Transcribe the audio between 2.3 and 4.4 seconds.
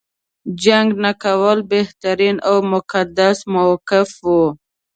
او مقدس موقف و.